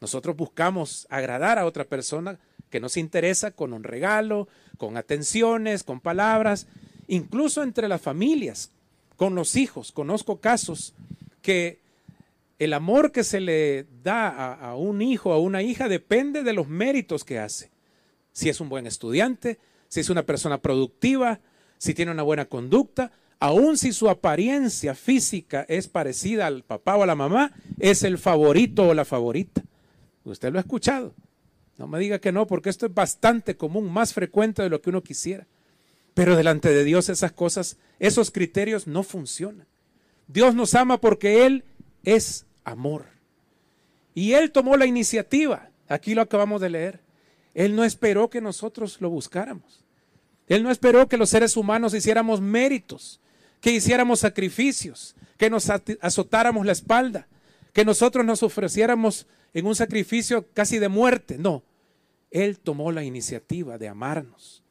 [0.01, 2.39] Nosotros buscamos agradar a otra persona
[2.71, 4.49] que nos interesa con un regalo,
[4.79, 6.69] con atenciones, con palabras,
[7.09, 8.71] incluso entre las familias,
[9.17, 9.93] con los hijos.
[9.93, 10.95] Conozco casos
[11.43, 11.81] que
[12.59, 16.67] el amor que se le da a, un hijo, a una hija, depende de los
[16.67, 17.71] méritos que hace.
[18.33, 21.41] Si es un buen estudiante, si es una persona productiva,
[21.77, 27.03] si tiene una buena conducta, aun si su apariencia física es parecida al papá o
[27.03, 29.65] a la mamá, es el favorito o la favorita.
[30.23, 31.13] Usted lo ha escuchado.
[31.77, 34.91] No me diga que no, porque esto es bastante común, más frecuente de lo que
[34.91, 35.49] uno quisiera.
[36.15, 39.67] Pero delante de Dios esas cosas, esos criterios no funcionan.
[40.29, 41.65] Dios nos ama porque Él
[42.05, 43.07] es amor.
[44.15, 45.69] Y Él tomó la iniciativa.
[45.89, 47.01] Aquí lo acabamos de leer.
[47.55, 49.85] Él no esperó que nosotros lo buscáramos.
[50.47, 53.21] Él no esperó que los seres humanos hiciéramos méritos,
[53.63, 57.29] que hiciéramos sacrificios, que nos azotáramos la espalda,
[57.73, 61.39] que nosotros nos ofreciéramos en un sacrificio casi de muerte.
[61.39, 61.63] No,
[62.33, 64.65] Él tomó la iniciativa de amarnos.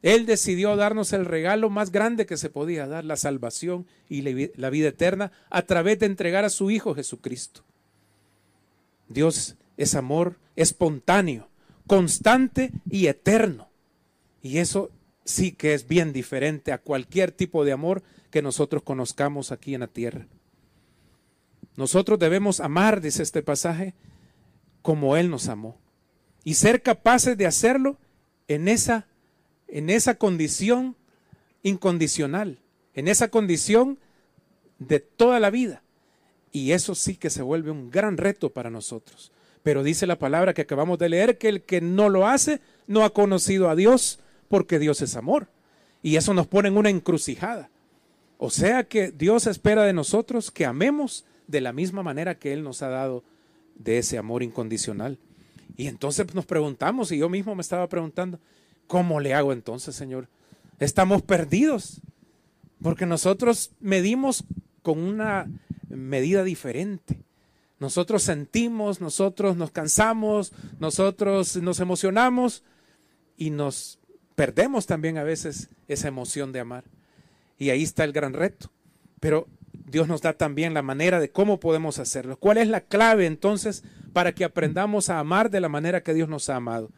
[0.00, 4.70] Él decidió darnos el regalo más grande que se podía dar, la salvación y la
[4.70, 7.64] vida eterna, a través de entregar a su Hijo Jesucristo.
[9.08, 11.48] Dios es amor espontáneo,
[11.88, 13.68] constante y eterno.
[14.40, 14.92] Y eso
[15.26, 19.80] sí que es bien diferente a cualquier tipo de amor que nosotros conozcamos aquí en
[19.80, 20.26] la tierra.
[21.76, 23.92] Nosotros debemos amar, dice este pasaje,
[24.80, 25.76] como Él nos amó.
[26.44, 27.98] Y ser capaces de hacerlo
[28.48, 29.08] en esa,
[29.68, 30.96] en esa condición
[31.62, 32.60] incondicional,
[32.94, 33.98] en esa condición
[34.78, 35.82] de toda la vida.
[36.52, 39.32] Y eso sí que se vuelve un gran reto para nosotros.
[39.64, 43.04] Pero dice la palabra que acabamos de leer que el que no lo hace no
[43.04, 45.48] ha conocido a Dios porque Dios es amor.
[46.02, 47.70] Y eso nos pone en una encrucijada.
[48.38, 52.62] O sea que Dios espera de nosotros que amemos de la misma manera que Él
[52.62, 53.24] nos ha dado
[53.74, 55.18] de ese amor incondicional.
[55.76, 58.40] Y entonces nos preguntamos, y yo mismo me estaba preguntando,
[58.86, 60.28] ¿cómo le hago entonces, Señor?
[60.78, 62.00] Estamos perdidos,
[62.82, 64.44] porque nosotros medimos
[64.82, 65.48] con una
[65.88, 67.22] medida diferente.
[67.78, 72.62] Nosotros sentimos, nosotros nos cansamos, nosotros nos emocionamos
[73.36, 73.98] y nos
[74.36, 76.84] perdemos también a veces esa emoción de amar.
[77.58, 78.70] Y ahí está el gran reto.
[79.18, 82.36] Pero Dios nos da también la manera de cómo podemos hacerlo.
[82.36, 86.28] ¿Cuál es la clave entonces para que aprendamos a amar de la manera que Dios
[86.28, 86.90] nos ha amado?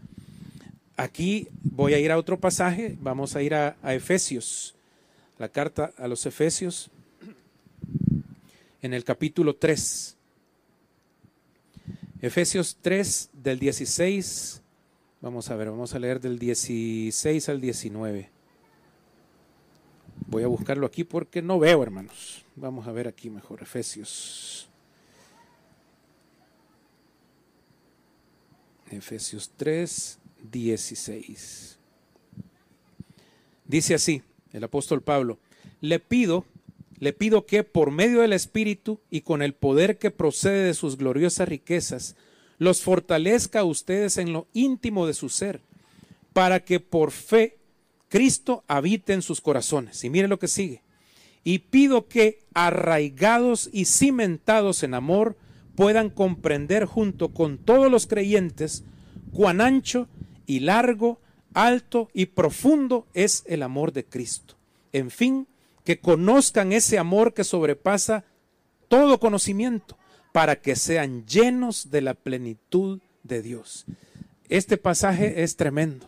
[0.96, 4.74] Aquí voy a ir a otro pasaje, vamos a ir a, Efesios,
[5.38, 6.90] la carta a los Efesios,
[8.82, 10.16] en el capítulo 3.
[12.20, 14.62] Efesios 3 del 16,
[15.20, 18.30] vamos a ver, vamos a leer del 16 al 19.
[20.26, 22.44] Voy a buscarlo aquí porque no veo, hermanos.
[22.56, 24.68] Vamos a ver aquí mejor, Efesios.
[28.90, 30.18] Efesios 3,
[30.50, 31.78] 16.
[33.64, 35.38] Dice así el apóstol Pablo,
[35.80, 36.44] le pido,
[36.98, 40.96] le pido que por medio del Espíritu y con el poder que procede de sus
[40.96, 42.16] gloriosas riquezas,
[42.58, 45.60] los fortalezca a ustedes en lo íntimo de su ser,
[46.32, 47.58] para que por fe
[48.08, 50.02] Cristo habite en sus corazones.
[50.04, 50.82] Y mire lo que sigue.
[51.44, 55.36] Y pido que, arraigados y cimentados en amor,
[55.74, 58.82] puedan comprender junto con todos los creyentes
[59.32, 60.08] cuán ancho
[60.46, 61.20] y largo,
[61.54, 64.56] alto y profundo es el amor de Cristo.
[64.92, 65.46] En fin,
[65.84, 68.24] que conozcan ese amor que sobrepasa
[68.88, 69.97] todo conocimiento,
[70.38, 73.86] para que sean llenos de la plenitud de Dios.
[74.48, 76.06] Este pasaje es tremendo,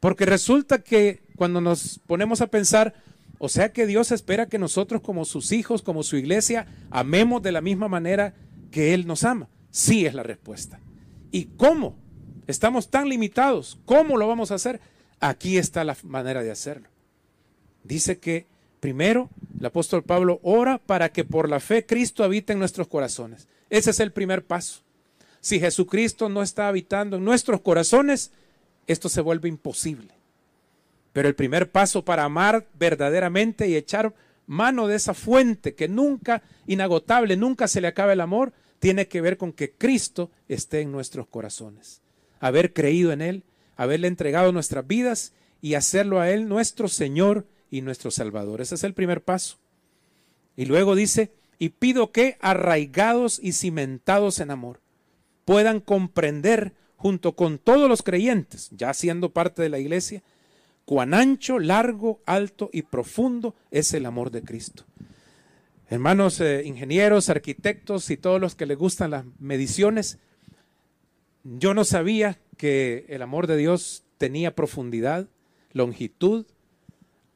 [0.00, 2.94] porque resulta que cuando nos ponemos a pensar,
[3.36, 7.52] o sea que Dios espera que nosotros como sus hijos, como su iglesia, amemos de
[7.52, 8.32] la misma manera
[8.70, 9.50] que Él nos ama.
[9.70, 10.80] Sí es la respuesta.
[11.30, 11.94] ¿Y cómo?
[12.46, 13.78] Estamos tan limitados.
[13.84, 14.80] ¿Cómo lo vamos a hacer?
[15.20, 16.88] Aquí está la manera de hacerlo.
[17.84, 18.46] Dice que
[18.80, 19.28] primero
[19.60, 23.46] el apóstol Pablo ora para que por la fe Cristo habite en nuestros corazones.
[23.70, 24.82] Ese es el primer paso.
[25.40, 28.32] Si Jesucristo no está habitando en nuestros corazones,
[28.86, 30.14] esto se vuelve imposible.
[31.12, 34.14] Pero el primer paso para amar verdaderamente y echar
[34.46, 39.20] mano de esa fuente que nunca, inagotable, nunca se le acaba el amor, tiene que
[39.20, 42.00] ver con que Cristo esté en nuestros corazones.
[42.40, 43.42] Haber creído en Él,
[43.76, 48.60] haberle entregado nuestras vidas y hacerlo a Él nuestro Señor y nuestro Salvador.
[48.60, 49.58] Ese es el primer paso.
[50.56, 54.80] Y luego dice, y pido que, arraigados y cimentados en amor,
[55.44, 60.22] puedan comprender junto con todos los creyentes, ya siendo parte de la iglesia,
[60.84, 64.84] cuán ancho, largo, alto y profundo es el amor de Cristo.
[65.90, 70.18] Hermanos eh, ingenieros, arquitectos y todos los que les gustan las mediciones,
[71.44, 75.28] yo no sabía que el amor de Dios tenía profundidad,
[75.72, 76.46] longitud,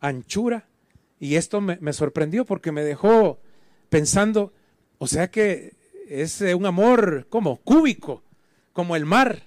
[0.01, 0.67] anchura,
[1.19, 3.39] y esto me, me sorprendió porque me dejó
[3.93, 4.53] pensando,
[4.97, 5.75] o sea que
[6.09, 8.23] es eh, un amor como cúbico,
[8.73, 9.43] como el mar.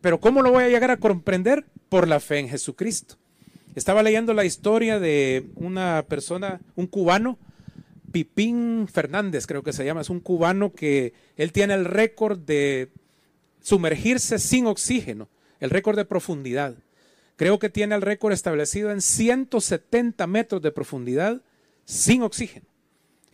[0.00, 1.66] Pero ¿cómo lo voy a llegar a comprender?
[1.94, 3.14] por la fe en Jesucristo.
[3.76, 7.38] Estaba leyendo la historia de una persona, un cubano,
[8.10, 12.88] Pipín Fernández creo que se llama, es un cubano que él tiene el récord de
[13.60, 15.28] sumergirse sin oxígeno,
[15.60, 16.74] el récord de profundidad.
[17.36, 21.42] Creo que tiene el récord establecido en 170 metros de profundidad
[21.84, 22.66] sin oxígeno.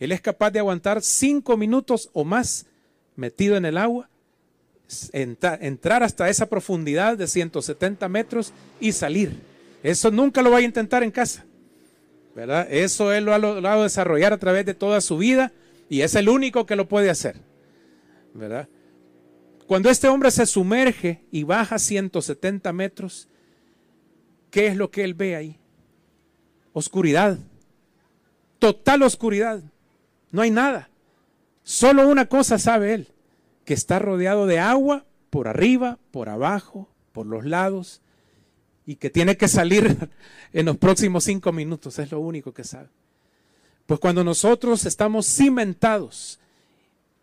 [0.01, 2.65] Él es capaz de aguantar cinco minutos o más
[3.15, 4.09] metido en el agua
[5.13, 9.39] entrar hasta esa profundidad de 170 metros y salir.
[9.83, 11.45] Eso nunca lo va a intentar en casa.
[12.35, 12.67] ¿verdad?
[12.71, 15.51] Eso él lo ha logrado desarrollar a través de toda su vida
[15.87, 17.35] Y es el único que lo puede hacer.
[18.33, 18.67] ¿Verdad?
[19.67, 23.27] Cuando este hombre se sumerge y baja 170 metros,
[24.49, 25.59] ¿qué es lo que él ve ahí?
[26.73, 27.37] Oscuridad.
[28.57, 29.61] Total oscuridad.
[30.31, 30.89] No hay nada.
[31.63, 33.07] Solo una cosa sabe él,
[33.65, 38.01] que está rodeado de agua por arriba, por abajo, por los lados,
[38.85, 40.09] y que tiene que salir
[40.53, 41.99] en los próximos cinco minutos.
[41.99, 42.89] Es lo único que sabe.
[43.85, 46.39] Pues cuando nosotros estamos cimentados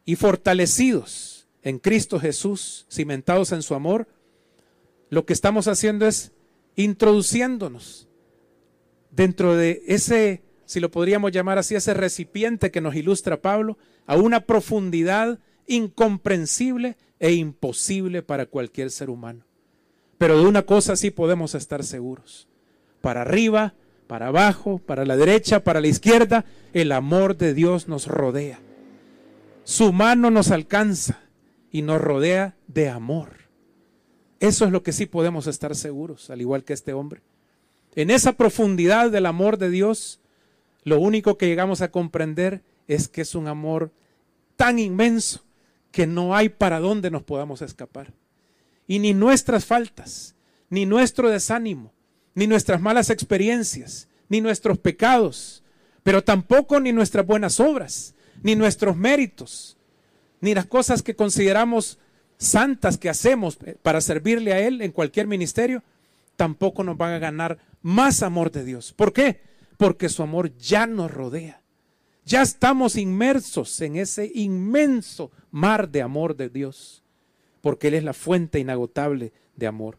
[0.04, 4.08] y fortalecidos, en Cristo Jesús, cimentados en su amor,
[5.10, 6.32] lo que estamos haciendo es
[6.76, 8.08] introduciéndonos
[9.10, 14.16] dentro de ese, si lo podríamos llamar así, ese recipiente que nos ilustra Pablo, a
[14.16, 19.46] una profundidad incomprensible e imposible para cualquier ser humano.
[20.18, 22.48] Pero de una cosa sí podemos estar seguros.
[23.00, 23.72] Para arriba,
[24.06, 28.60] para abajo, para la derecha, para la izquierda, el amor de Dios nos rodea.
[29.64, 31.22] Su mano nos alcanza
[31.72, 33.30] y nos rodea de amor.
[34.38, 37.22] Eso es lo que sí podemos estar seguros, al igual que este hombre.
[37.96, 40.20] En esa profundidad del amor de Dios,
[40.84, 43.92] lo único que llegamos a comprender es que es un amor
[44.56, 45.44] tan inmenso
[45.92, 48.12] que no hay para dónde nos podamos escapar.
[48.86, 50.34] Y ni nuestras faltas,
[50.70, 51.92] ni nuestro desánimo,
[52.34, 55.62] ni nuestras malas experiencias, ni nuestros pecados,
[56.02, 59.76] pero tampoco ni nuestras buenas obras, ni nuestros méritos,
[60.40, 61.98] ni las cosas que consideramos
[62.38, 65.82] santas que hacemos para servirle a Él en cualquier ministerio,
[66.36, 68.92] tampoco nos van a ganar más amor de Dios.
[68.92, 69.40] ¿Por qué?
[69.78, 71.62] Porque su amor ya nos rodea.
[72.26, 77.02] Ya estamos inmersos en ese inmenso mar de amor de Dios,
[77.62, 79.98] porque Él es la fuente inagotable de amor.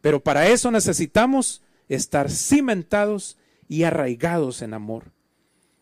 [0.00, 3.36] Pero para eso necesitamos estar cimentados
[3.68, 5.10] y arraigados en amor.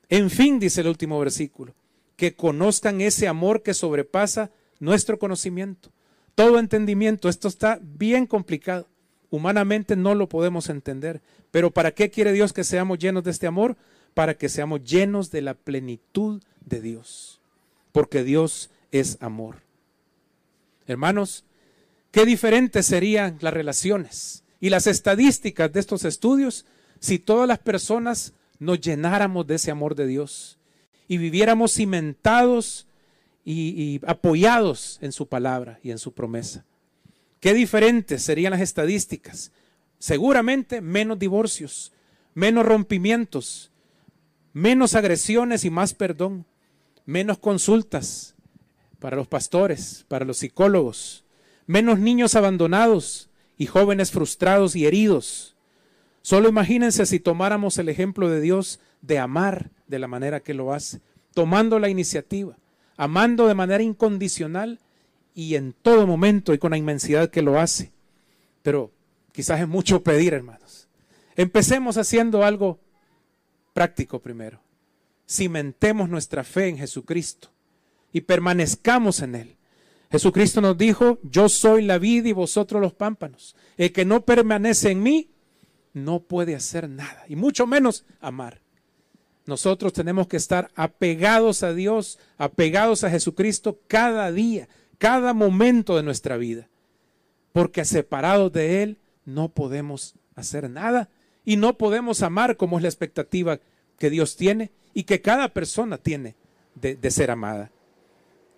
[0.08, 1.74] En fin, dice el último versículo,
[2.16, 5.90] que conozcan ese amor que sobrepasa nuestro conocimiento,
[6.34, 7.28] todo entendimiento.
[7.28, 8.88] Esto está bien complicado.
[9.32, 11.22] Humanamente no lo podemos entender.
[11.50, 13.78] Pero ¿para qué quiere Dios que seamos llenos de este amor?
[14.12, 17.40] Para que seamos llenos de la plenitud de Dios.
[17.92, 19.62] Porque Dios es amor.
[20.86, 21.44] Hermanos,
[22.10, 26.66] qué diferentes serían las relaciones y las estadísticas de estos estudios
[27.00, 30.58] si todas las personas nos llenáramos de ese amor de Dios
[31.08, 32.86] y viviéramos cimentados
[33.46, 36.66] y, apoyados en su palabra y en su promesa.
[37.42, 39.50] Qué diferentes serían las estadísticas.
[39.98, 41.92] Seguramente menos divorcios,
[42.34, 43.72] menos rompimientos,
[44.52, 46.46] menos agresiones y más perdón,
[47.04, 48.36] menos consultas
[49.00, 51.24] para los pastores, para los psicólogos,
[51.66, 53.28] menos niños abandonados
[53.58, 55.56] y jóvenes frustrados y heridos.
[56.20, 60.72] Solo imagínense si tomáramos el ejemplo de Dios de amar de la manera que lo
[60.72, 61.00] hace,
[61.34, 62.56] tomando la iniciativa,
[62.96, 64.78] amando de manera incondicional
[65.34, 67.92] y en todo momento y con la inmensidad que lo hace.
[68.62, 68.92] Pero
[69.32, 70.88] quizás es mucho pedir, hermanos.
[71.36, 72.80] Empecemos haciendo algo
[73.72, 74.60] práctico primero.
[75.28, 77.50] Cimentemos nuestra fe en Jesucristo
[78.12, 79.56] y permanezcamos en Él.
[80.10, 83.56] Jesucristo nos dijo, yo soy la vida y vosotros los pámpanos.
[83.78, 85.30] El que no permanece en mí
[85.94, 88.60] no puede hacer nada, y mucho menos amar.
[89.46, 94.68] Nosotros tenemos que estar apegados a Dios, apegados a Jesucristo cada día,
[95.02, 96.68] cada momento de nuestra vida.
[97.52, 101.08] Porque separados de Él no podemos hacer nada
[101.44, 103.58] y no podemos amar como es la expectativa
[103.98, 106.36] que Dios tiene y que cada persona tiene
[106.76, 107.72] de, ser amada.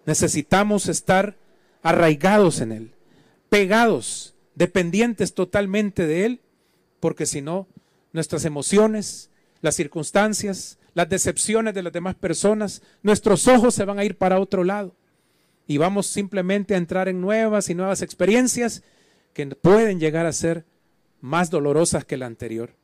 [0.04, 1.34] Necesitamos estar
[1.82, 2.94] arraigados en Él,
[3.48, 6.40] pegados, dependientes totalmente de Él,
[7.00, 7.68] porque si no,
[8.12, 9.30] nuestras emociones,
[9.62, 14.38] las circunstancias, las decepciones de las demás personas, nuestros ojos se van a ir para
[14.38, 14.94] otro lado
[15.66, 18.82] y vamos simplemente a entrar en nuevas y nuevas experiencias
[19.32, 20.64] que pueden llegar a ser
[21.20, 22.74] más dolorosas que la anterior.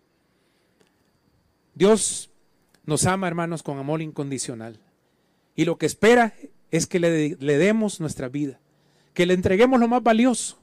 [1.75, 2.31] Dios
[2.85, 4.81] nos ama, hermanos, con amor incondicional.
[5.55, 6.35] Y lo que espera
[6.71, 8.59] es que le, le, demos nuestra vida,
[9.15, 10.59] que le entreguemos lo más valioso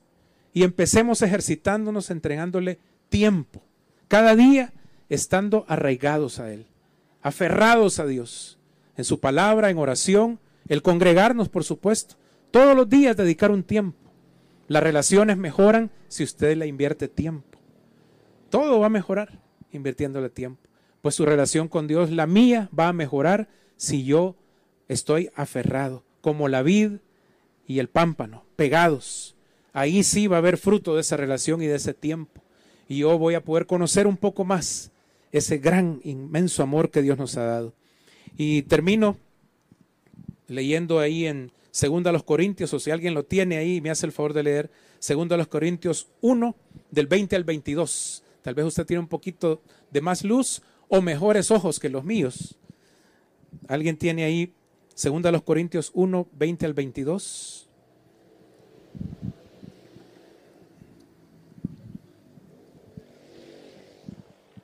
[0.54, 3.62] y empecemos ejercitándonos, entregándole tiempo.
[4.08, 4.74] Cada día
[5.10, 6.66] estando arraigados a Él,
[7.22, 8.58] aferrados a Dios,
[8.96, 12.16] en su palabra, en oración, el congregarnos, por supuesto,
[12.52, 13.98] todos los días dedicar un tiempo.
[14.68, 17.60] Las relaciones mejoran si usted le invierte tiempo.
[18.50, 19.40] Todo va a mejorar
[19.72, 20.62] invirtiéndole tiempo.
[21.02, 24.36] Pues su relación con Dios, la mía, va a mejorar si yo
[24.88, 26.98] estoy aferrado, como la vid
[27.66, 29.36] y el pámpano, pegados.
[29.74, 32.42] Ahí sí va a haber fruto de esa relación y de ese tiempo.
[32.90, 34.92] Y yo voy a poder conocer un poco más
[35.32, 37.74] ese gran, inmenso amor que Dios nos ha dado.
[38.38, 39.18] Y termino
[40.48, 44.06] leyendo ahí en Segunda a los Corintios, o si alguien lo tiene ahí, me hace
[44.06, 46.56] el favor de leer Segunda a los Corintios 1,
[46.90, 48.24] del 20 al 22.
[48.42, 52.58] Tal vez usted tiene un poquito de más luz o mejores ojos que los míos.
[53.68, 54.54] ¿Alguien tiene ahí
[54.96, 57.70] Segunda a los Corintios 1, 20 al 22?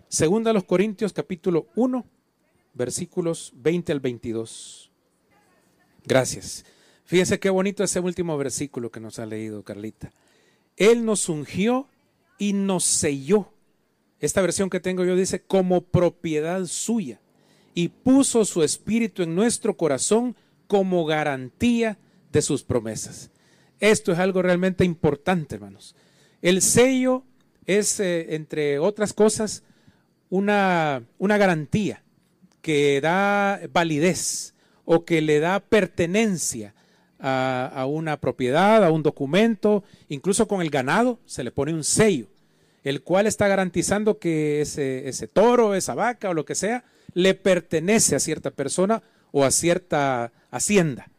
[0.08, 2.06] Segunda a los Corintios capítulo 1,
[2.74, 4.93] versículos 20 al 22.
[6.06, 6.66] Gracias.
[7.06, 10.12] Fíjense qué bonito ese último versículo que nos ha leído Carlita.
[10.78, 11.88] Él nos ungió
[12.38, 13.54] y nos selló.
[14.20, 17.20] Esta versión que tengo yo dice como propiedad suya
[17.74, 20.36] y puso su espíritu en nuestro corazón
[20.68, 21.98] como garantía
[22.32, 23.32] de sus promesas.
[23.80, 25.96] Esto es algo realmente importante, hermanos.
[26.42, 27.26] El sello
[27.66, 29.64] es, eh, entre otras cosas,
[30.30, 32.04] una, una garantía
[32.62, 34.53] que da validez
[34.86, 36.74] o que le da pertenencia
[37.20, 42.28] a, una propiedad, a un documento, incluso con el ganado se le pone un sello,
[42.84, 48.16] el cual está garantizando que ese, toro, esa vaca o lo que sea, le pertenece
[48.16, 51.10] a cierta persona o a cierta hacienda.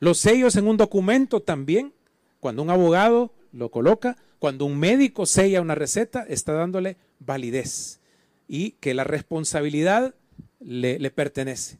[0.00, 1.92] Los sellos en un documento también,
[2.40, 8.00] cuando un abogado lo coloca, cuando un médico sella una receta, está dándole validez
[8.48, 10.14] y que la responsabilidad
[10.60, 11.78] le pertenece.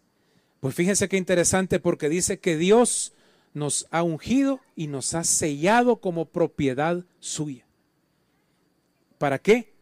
[0.61, 3.12] Pues fíjense qué interesante porque dice que Dios
[3.54, 7.66] nos ha ungido y nos ha sellado como propiedad suya.
[9.18, 9.72] ¿Para qué?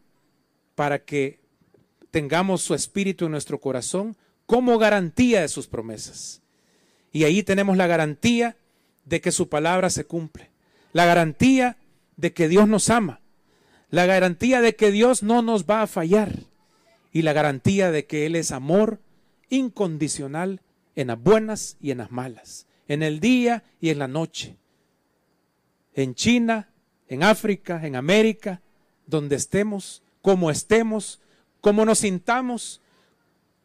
[0.75, 1.39] Para que
[2.11, 4.15] tengamos su espíritu en nuestro corazón
[4.45, 6.41] como garantía de sus promesas.
[7.11, 8.57] Y ahí tenemos la garantía
[9.05, 10.49] de que su palabra se cumple,
[10.93, 11.77] la garantía
[12.17, 13.21] de que Dios nos ama,
[13.89, 16.39] la garantía de que Dios no nos va a fallar
[17.13, 18.99] y la garantía de que Él es amor
[19.49, 20.61] incondicional
[20.97, 24.57] en las buenas y en las malas en el día y en la noche.
[25.93, 26.69] En China,
[27.07, 28.61] en África, en América,
[29.05, 31.19] donde estemos, como estemos,
[31.61, 32.81] como nos sintamos,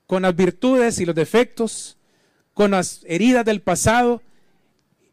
[0.06, 1.96] con las virtudes y los defectos,
[2.54, 4.22] con las heridas del pasado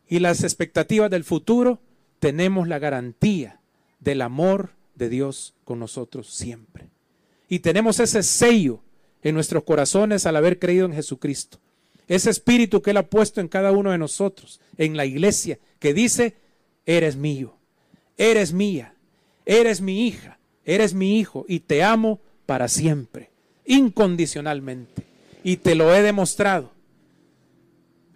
[0.07, 1.79] y las expectativas del futuro,
[2.19, 3.59] tenemos la garantía
[3.99, 6.89] del amor de Dios con nosotros siempre.
[7.47, 8.81] Y tenemos ese sello
[9.21, 11.59] en nuestros corazones al haber creído en Jesucristo.
[12.09, 15.93] Ese espíritu que Él ha puesto en cada uno de nosotros, en la iglesia, que
[15.93, 16.35] dice,
[16.87, 17.55] eres mío,
[18.17, 18.95] eres mía,
[19.45, 23.29] eres mi hija, eres mi hijo y te amo para siempre,
[23.63, 25.03] incondicionalmente.
[25.43, 26.71] Y te lo he demostrado.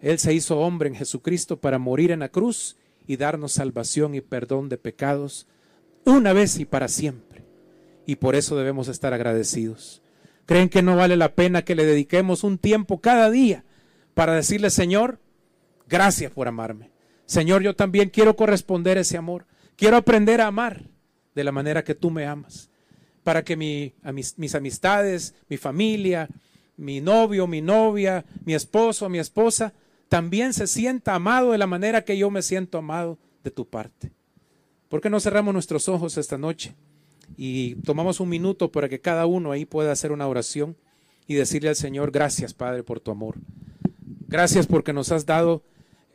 [0.02, 2.76] Él se hizo hombre en Jesucristo para morir en la cruz
[3.08, 5.46] y darnos salvación y perdón de pecados
[6.04, 7.44] una vez y para siempre.
[8.08, 10.02] Y por eso debemos estar agradecidos.
[10.48, 13.64] ¿Creen que no vale la pena que le dediquemos un tiempo cada día
[14.14, 15.20] para decirle, Señor,
[15.88, 16.92] gracias por amarme.
[17.26, 19.46] Señor, yo también quiero corresponder ese amor.
[19.76, 20.84] Quiero aprender a amar
[21.34, 22.70] de la manera que tú me amas.
[23.24, 26.30] Para que mi, mis, mis amistades, mi familia,
[26.78, 29.74] mi novio, mi novia, mi esposo, mi esposa,
[30.10, 34.12] también se sienta amado de la manera que yo me siento amado de tu parte.
[34.90, 36.76] ¿Por qué no cerramos nuestros ojos esta noche
[37.36, 40.78] y tomamos un minuto para que cada uno ahí pueda hacer una oración
[41.26, 43.38] y decirle al Señor, gracias Padre por tu amor?
[44.28, 45.64] Gracias porque nos has dado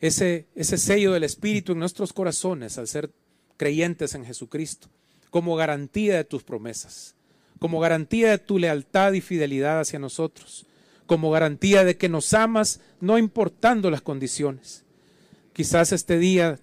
[0.00, 3.10] ese, ese sello del Espíritu en nuestros corazones al ser
[3.56, 4.88] creyentes en Jesucristo,
[5.30, 7.14] como garantía de tus promesas,
[7.58, 10.66] como garantía de tu lealtad y fidelidad hacia nosotros,
[11.06, 14.84] como garantía de que nos amas no importando las condiciones.
[15.52, 16.60] Quizás este día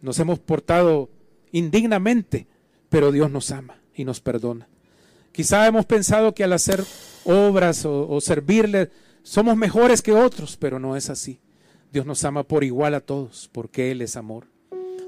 [0.00, 1.10] nos hemos portado
[1.50, 2.46] indignamente,
[2.88, 4.68] pero Dios nos ama y nos perdona.
[5.32, 6.84] Quizá hemos pensado que al hacer
[7.24, 8.90] obras o, o servirle
[9.22, 11.40] somos mejores que otros, pero no es así.
[11.92, 14.46] Dios nos ama por igual a todos, porque Él es amor.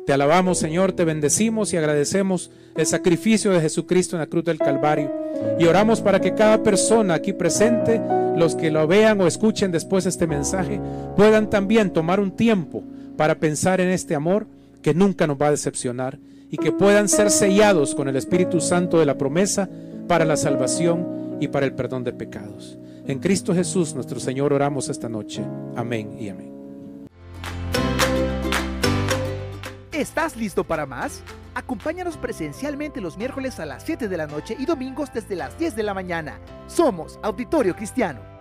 [0.06, 4.58] Te alabamos, Señor, te bendecimos y agradecemos el sacrificio de Jesucristo en la cruz del
[4.58, 5.10] Calvario.
[5.58, 8.02] Y oramos para que cada persona aquí presente,
[8.36, 10.78] los que lo vean o escuchen después este mensaje,
[11.16, 12.84] puedan también tomar un tiempo
[13.16, 14.46] para pensar en este amor
[14.82, 16.18] que nunca nos va a decepcionar
[16.50, 19.70] y que puedan ser sellados con el Espíritu Santo de la promesa
[20.06, 22.78] para la salvación y para el perdón de pecados.
[23.07, 25.44] En Cristo Jesús, nuestro Señor, oramos esta noche.
[25.76, 26.55] Amén y amén.
[29.92, 31.22] ¿Estás listo para más?
[31.55, 35.76] Acompáñanos presencialmente los miércoles a las 7 de la noche y domingos desde las 10
[35.76, 36.40] de la mañana.
[36.66, 38.34] Somos Auditorio Cristiano.